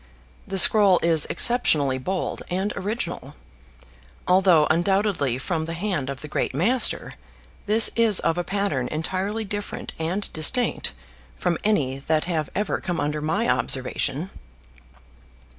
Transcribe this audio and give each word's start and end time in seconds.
The 0.47 0.57
scroll 0.57 0.99
is 1.03 1.25
exceptionally 1.27 1.99
bold 1.99 2.41
and 2.49 2.73
original. 2.75 3.35
Although 4.27 4.65
undoubtedly 4.71 5.37
from 5.37 5.65
the 5.65 5.75
hand 5.75 6.09
of 6.09 6.21
the 6.21 6.27
great 6.27 6.55
master, 6.55 7.13
this 7.67 7.91
is 7.95 8.19
of 8.19 8.35
a 8.39 8.43
pattern 8.43 8.87
entirely 8.87 9.45
different 9.45 9.93
and 9.99 10.33
distinct 10.33 10.93
from 11.37 11.59
any 11.63 11.99
that 11.99 12.23
have 12.23 12.49
ever 12.55 12.79
come 12.79 12.99
under 12.99 13.21
my 13.21 13.47
observation." 13.47 14.31